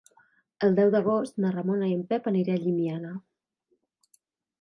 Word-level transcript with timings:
El 0.67 0.77
deu 0.77 0.87
d'agost 0.95 1.37
na 1.43 1.51
Ramona 1.55 1.89
i 1.91 1.93
en 1.97 2.01
Pep 2.13 2.31
aniré 2.31 2.55
a 2.55 2.63
Llimiana. 2.63 3.13